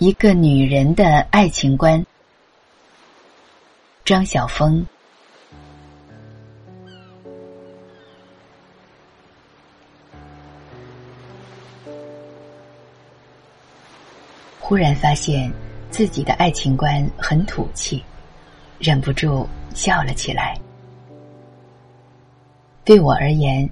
[0.00, 2.02] 一个女人的爱情观。
[4.02, 4.82] 张晓峰。
[14.58, 15.52] 忽然发现
[15.90, 18.02] 自己的爱情观很土气，
[18.78, 20.58] 忍不住笑了起来。
[22.86, 23.68] 对我而言，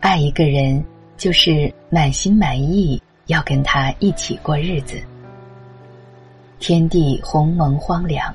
[0.00, 0.82] 爱一个人
[1.18, 4.98] 就是满心满意要跟他一起过日子。
[6.60, 8.32] 天地鸿蒙荒凉，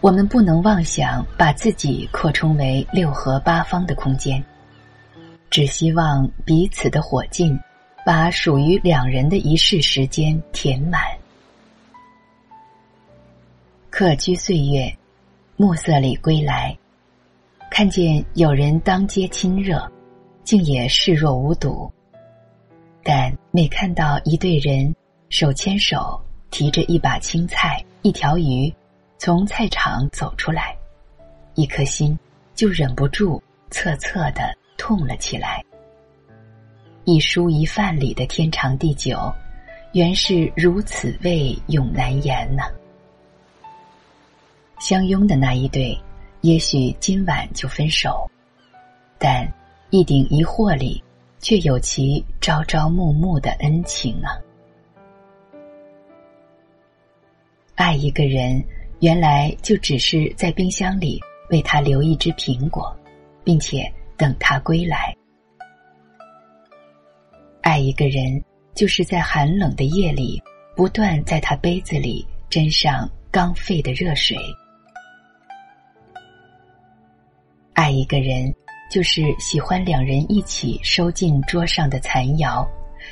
[0.00, 4.44] 我们不能妄想把自己扩充为六合八方的空间，
[5.48, 7.56] 只希望彼此的火劲，
[8.04, 11.00] 把属于两人的一世时间填满。
[13.90, 14.92] 客居岁月，
[15.56, 16.76] 暮色里归来。
[17.70, 19.88] 看见有人当街亲热，
[20.42, 21.90] 竟也视若无睹。
[23.04, 24.92] 但每看到一对人
[25.28, 26.20] 手牵手，
[26.56, 28.72] 提着一把青菜、一条鱼，
[29.18, 30.74] 从菜场走出来，
[31.54, 32.18] 一颗心
[32.54, 35.62] 就忍不住恻恻的痛了起来。
[37.04, 39.30] 一蔬一饭里的天长地久，
[39.92, 42.62] 原是如此味永难言呐。
[44.80, 45.94] 相拥的那一对。
[46.40, 48.26] 也许今晚就分手，
[49.18, 49.46] 但
[49.90, 51.04] 一顶一惑里，
[51.38, 54.32] 却有其朝朝暮暮的恩情啊！
[57.76, 58.64] 爱一个人，
[59.00, 62.94] 原来就只是在冰箱里为他留一只苹果，
[63.44, 65.14] 并且等他归来；
[67.60, 68.42] 爱一个人，
[68.74, 70.42] 就是在寒冷的夜里，
[70.74, 74.38] 不断在他杯子里斟上刚沸的热水。
[77.74, 78.50] 爱一个人，
[78.90, 82.66] 就是喜欢两人一起收进桌上的残肴，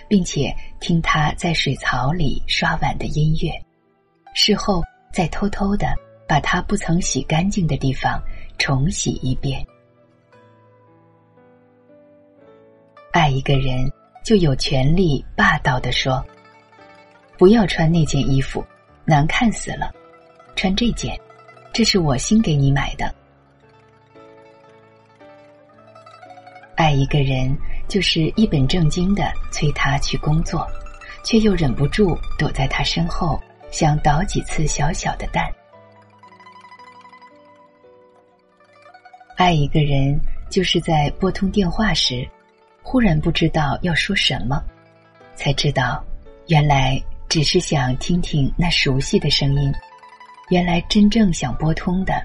[0.08, 3.52] 并且听他在水槽里刷碗的音乐，
[4.34, 5.94] 事后再偷偷的
[6.28, 8.20] 把他不曾洗干净的地方
[8.58, 9.64] 重洗一遍。
[13.12, 13.88] 爱一个人，
[14.24, 16.24] 就有权利霸道的说
[17.38, 18.64] ：“不要穿那件衣服，
[19.04, 19.94] 难看死了，
[20.56, 21.18] 穿这件，
[21.72, 23.14] 这是我新给你买的。”
[26.74, 27.56] 爱一个人，
[27.86, 30.66] 就是一本正经的催他去工作，
[31.22, 33.40] 却又忍不住躲在他身后，
[33.74, 35.52] 想捣几次小小的蛋。
[39.36, 40.16] 爱一个人，
[40.48, 42.24] 就是在拨通电话时，
[42.84, 44.62] 忽然不知道要说什么，
[45.34, 46.00] 才知道，
[46.46, 49.74] 原来只是想听听那熟悉的声音，
[50.50, 52.24] 原来真正想拨通的，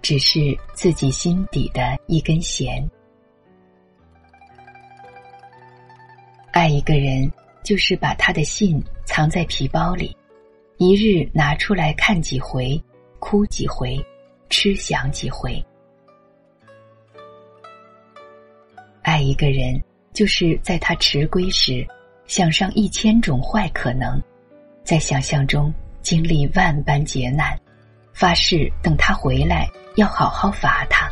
[0.00, 2.88] 只是自己心底的一根弦。
[6.52, 7.28] 爱一个人，
[7.64, 10.16] 就是把他的信藏在皮包里，
[10.76, 12.82] 一日拿出来看几回，
[13.20, 13.96] 哭几回，
[14.50, 15.64] 痴想几回。
[19.02, 19.80] 爱一个人，
[20.12, 21.86] 就是在他迟归时，
[22.26, 24.20] 想上一千种坏可能，
[24.82, 27.56] 在想象中经历万般劫难，
[28.12, 31.08] 发誓等他回来要好好罚他，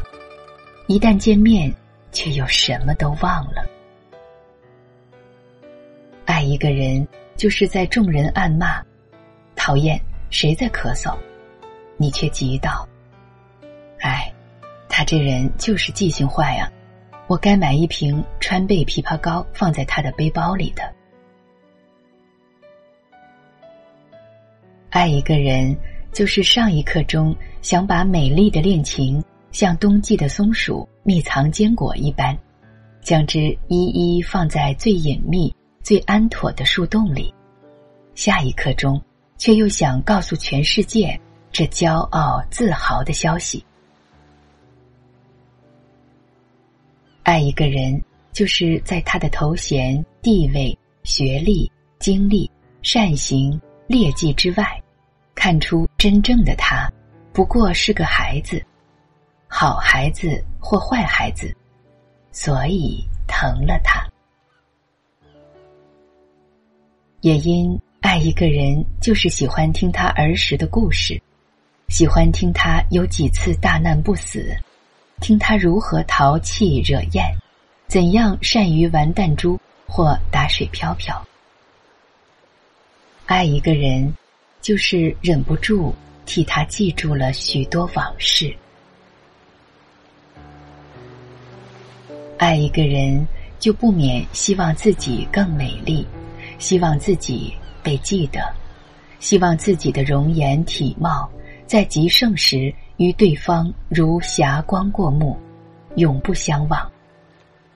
[0.89, 1.73] 一旦见面，
[2.11, 3.65] 却又什么都忘了。
[6.25, 7.07] 爱一个人，
[7.37, 8.83] 就是在众人暗骂、
[9.55, 11.15] 讨厌谁在咳嗽，
[11.97, 12.87] 你却急道
[14.01, 14.33] ：“哎，
[14.89, 16.71] 他这人就是记性坏啊！
[17.27, 20.83] 我该买一瓶川贝枇杷膏放在他的背包里的。”
[24.91, 25.75] 爱一个人，
[26.13, 32.37] 就是上一刻中想把美丽的恋情像冬季的松鼠密藏坚果一般，
[33.01, 35.55] 将之一一放在最隐秘。
[35.83, 37.35] 最安妥的树洞里，
[38.15, 39.03] 下一刻钟，
[39.43, 41.21] 却又想告诉全世界
[41.51, 43.67] 这骄傲自豪的消息。
[47.25, 48.01] 爱一个人，
[48.31, 51.69] 就是在他的头衔、地位、学历、
[51.99, 52.49] 经历、
[52.83, 54.81] 善行、劣迹之外，
[55.35, 56.89] 看出真正的他，
[57.33, 58.65] 不过是个孩子，
[59.49, 61.53] 好孩子或坏孩子，
[62.31, 64.09] 所以疼了他。
[67.23, 71.23] 也因爱一个人，就是喜欢听他儿时的故事，
[71.89, 74.55] 喜欢听他有几次大难不死，
[75.21, 77.33] 听他如何淘气惹厌，
[77.87, 81.25] 怎样善于玩弹珠或打水漂漂。
[83.27, 84.13] 爱一个人，
[84.61, 85.95] 就是忍不住
[86.27, 88.53] 替他记住了许多往事。
[92.37, 93.25] 爱一个人，
[93.61, 96.05] 就不免希望自己更美丽。
[96.59, 97.53] 希望自己
[97.83, 98.41] 被记得，
[99.19, 101.29] 希望自己的容颜体貌
[101.67, 105.37] 在极盛时与对方如霞光过目，
[105.97, 106.91] 永不相忘。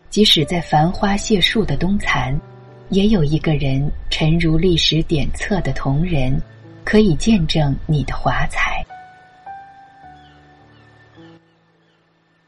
[0.08, 2.38] 即使在繁花谢树的冬残，
[2.90, 6.40] 也有一个人沉如历史典册的同人，
[6.84, 8.84] 可以见证你的华彩。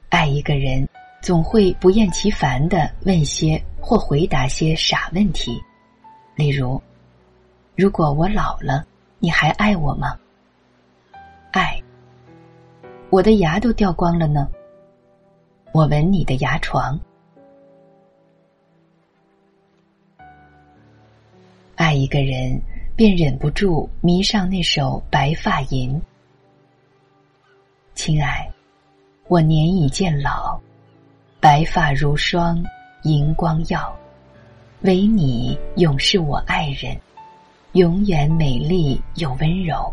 [0.09, 0.89] 爱一个人，
[1.21, 5.61] 总会不厌其烦的问些或回答些傻问题，
[6.35, 6.81] 例如。
[7.79, 8.85] 如果我老了，
[9.21, 10.19] 你还爱我吗？
[11.53, 11.81] 爱。
[13.09, 14.49] 我的牙都掉光了呢。
[15.71, 16.99] 我吻你的牙床。
[21.77, 22.61] 爱一个人，
[22.97, 25.95] 便忍不住迷上那首《白发吟》。
[27.95, 28.51] 亲爱，
[29.29, 30.61] 我年已渐老，
[31.39, 32.61] 白发如霜，
[33.05, 33.97] 银光耀，
[34.81, 37.01] 唯你永是我爱人。
[37.73, 39.93] 永远美丽又温柔。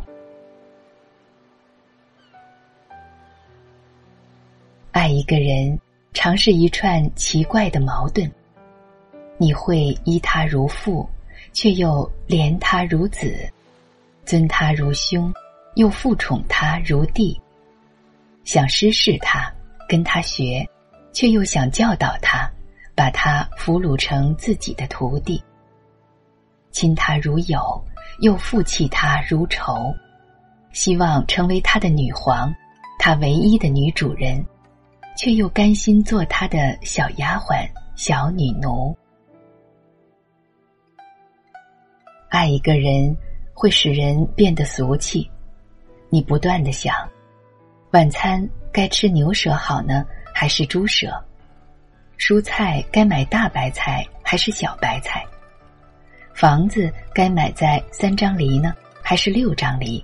[4.94, 5.78] 爱一个人，
[6.14, 8.32] 常是一串奇怪的矛盾。
[9.38, 11.08] 你会依他如父，
[11.52, 13.28] 却又怜他如子；
[14.24, 15.32] 尊他如兄，
[15.76, 17.38] 又负宠他如弟。
[18.46, 19.54] 想施事他，
[19.90, 20.66] 跟他学，
[21.12, 22.50] 却又想教导他，
[22.96, 25.44] 把他俘虏成自己的徒弟。
[26.76, 27.82] 亲他如友，
[28.20, 29.96] 又负弃他如仇，
[30.74, 32.54] 希望成为他的女皇，
[33.00, 34.46] 他唯一的女主人，
[35.16, 38.94] 却又甘心做他的小丫鬟、小女奴。
[42.28, 43.16] 爱一个人
[43.54, 45.32] 会使人变得俗气，
[46.10, 46.94] 你不断的想，
[47.92, 51.10] 晚餐该吃牛舌好呢，还是猪舌？
[52.18, 55.26] 蔬菜该买大白菜还是小白菜？
[56.36, 60.04] 房子该买在三张犁呢，还是六张犁？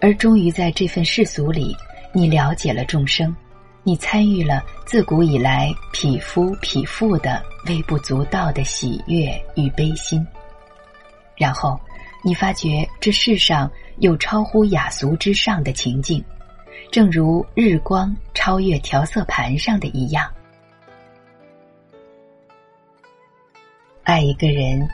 [0.00, 1.76] 而终于在这份世俗里，
[2.12, 3.34] 你了解了众生，
[3.84, 10.26] 你参与了自古以来匹夫匹妇的微不足道的喜悦与悲心。
[11.36, 11.78] 然后，
[12.24, 16.24] 你发觉这世上有超乎雅俗之上的情境，
[16.90, 20.28] 正如日光超越调色盘上的一样。
[24.02, 24.88] 爱一个人。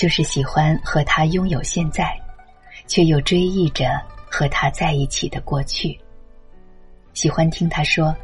[0.00, 2.18] 就是喜欢和他拥有现在，
[2.86, 4.00] 却又追忆着
[4.30, 6.00] 和他在一起的过去。
[7.12, 8.16] 喜欢听他说，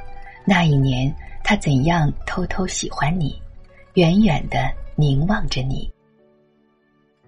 [0.46, 1.14] 那一年
[1.44, 3.38] 他怎样偷偷喜欢你，
[3.92, 5.92] 远远的凝望着你。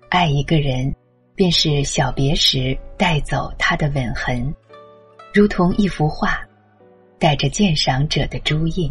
[0.09, 0.97] 爱一个人，
[1.35, 4.51] 便是小别时带走他的吻痕，
[5.35, 6.41] 如同一幅画，
[7.19, 8.91] 带着鉴赏者的朱印。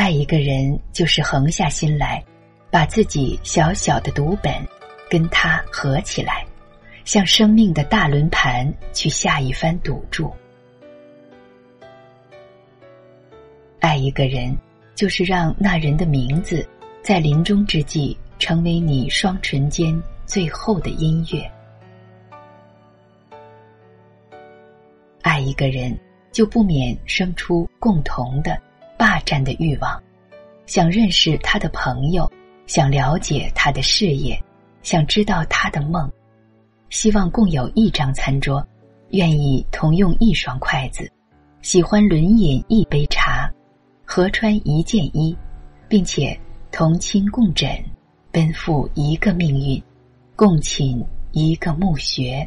[0.00, 2.24] 爱一个人，就是横下心来，
[2.70, 4.50] 把自己小小的读本
[5.10, 6.42] 跟他合起来，
[7.04, 10.32] 向生命的大轮盘去下一番赌注。
[13.78, 14.56] 爱一个人，
[14.94, 16.66] 就是让那人的名字
[17.02, 21.52] 在临终之际成为你双唇间最后的音乐。
[25.20, 25.94] 爱一个人，
[26.32, 28.58] 就不免生出共同的。
[29.00, 29.98] 霸占的欲望，
[30.66, 32.30] 想认识他的朋友，
[32.66, 34.38] 想了解他的事业，
[34.82, 36.12] 想知道他的梦，
[36.90, 38.62] 希望共有一张餐桌，
[39.12, 41.10] 愿意同用一双筷子，
[41.62, 43.50] 喜欢轮饮一杯茶，
[44.04, 45.34] 合穿一件衣，
[45.88, 46.38] 并且
[46.70, 47.70] 同寝共枕，
[48.30, 49.82] 奔赴一个命运，
[50.36, 51.02] 共寝
[51.32, 52.46] 一个墓穴。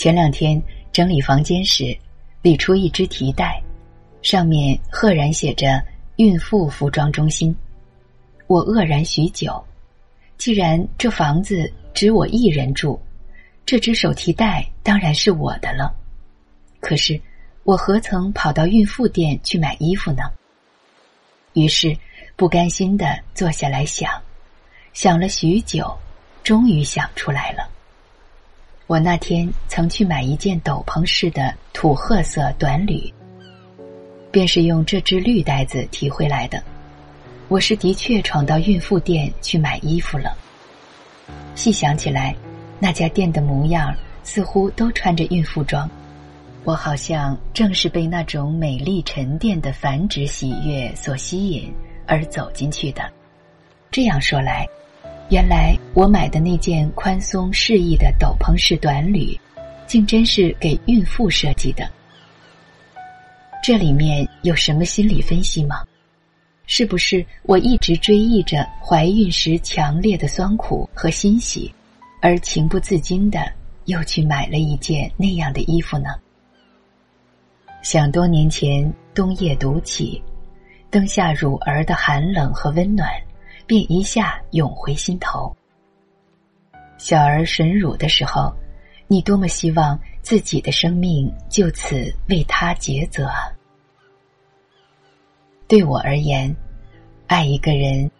[0.00, 0.58] 前两天
[0.94, 1.94] 整理房间时，
[2.40, 3.62] 理出一只提袋，
[4.22, 5.78] 上面赫然写着
[6.16, 7.54] “孕妇服装中心”。
[8.48, 9.62] 我愕然许久，
[10.38, 12.98] 既然这房子只我一人住，
[13.66, 15.94] 这只手提袋当然是我的了。
[16.80, 17.20] 可是
[17.64, 20.22] 我何曾跑到孕妇店去买衣服呢？
[21.52, 21.94] 于是
[22.36, 24.10] 不甘心的坐下来想，
[24.94, 25.94] 想了许久，
[26.42, 27.69] 终于想出来了。
[28.90, 33.00] 我那天曾去买一件斗篷式的土褐色短履，
[34.32, 36.60] 便是用这只绿袋子提回来的。
[37.46, 40.36] 我是的确闯到孕妇店去买衣服了。
[41.54, 42.34] 细想起来，
[42.80, 43.94] 那家店的模样
[44.24, 45.88] 似乎都穿着孕妇装，
[46.64, 51.72] 我好像正是被那种美丽沉淀的繁殖喜悦所吸引
[52.08, 53.08] 而走进去的。
[53.92, 54.66] 这样说来。
[55.30, 59.38] 原来我买的那件宽松适宜的斗篷式短履，
[59.86, 61.88] 竟真是给孕妇设计的。
[63.62, 65.84] 这里面有什么心理分析吗？
[66.66, 71.72] 是不是我一直追忆着怀孕时强烈的酸苦和欣喜，
[72.20, 73.52] 而情不自禁的
[73.84, 76.08] 又去买了一件那样的衣服呢？
[77.82, 80.20] 想多年前冬夜独起，
[80.90, 83.08] 灯下乳儿的寒冷和温暖，
[83.70, 85.54] 便一下涌回心头。
[86.98, 88.52] 小儿吮乳的时候，
[89.06, 93.46] 你多么希望自己的生命就此为他抉择啊！
[95.68, 96.52] 对我而言，
[97.28, 98.10] 爱一个人，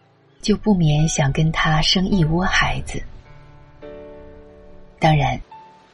[0.40, 3.02] 就不免想跟他生一窝孩子。
[5.00, 5.37] 当然，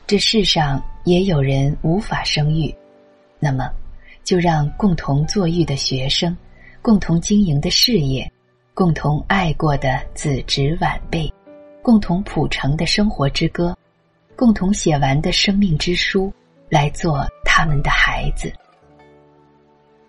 [0.06, 2.74] 这世上也有人无法生育，
[3.38, 3.72] 那么，
[4.22, 6.36] 就让共同坐育的学生，
[6.82, 8.30] 共同经营的事业，
[8.76, 11.32] 共同爱过的子侄晚辈。
[11.82, 13.74] 共同谱成的生活之歌，
[14.36, 16.30] 共同写完的生命之书，
[16.68, 18.52] 来做他们的孩子。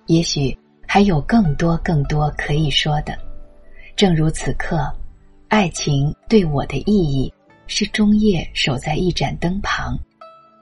[0.07, 3.17] 也许还有更多更多可以说的。
[3.95, 4.93] 正如此刻，
[5.47, 7.33] 爱情对我的意义
[7.67, 9.97] 是终夜守在一盏灯旁，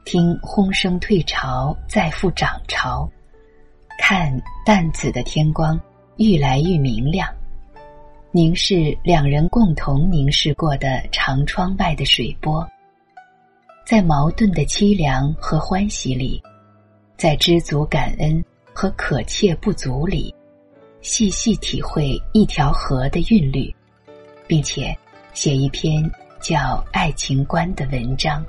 [0.03, 3.09] 听轰声退潮，再复涨潮，
[3.97, 4.31] 看
[4.63, 5.79] 淡紫的天光
[6.17, 7.27] 愈来愈明亮。
[8.35, 12.67] 凝视两人共同凝视过的长窗外的水波，
[13.85, 16.43] 在矛盾的凄凉和欢喜里，
[17.15, 20.35] 在知足感恩和可切不足里，
[20.99, 23.73] 细细体会一条河的韵律，
[24.45, 24.93] 并且
[25.33, 26.03] 写一篇
[26.41, 26.57] 叫
[26.91, 28.45] 《爱情观》的文章。